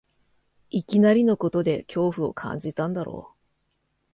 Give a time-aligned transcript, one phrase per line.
[0.71, 3.37] いきなりのことで恐怖を感じたんだろう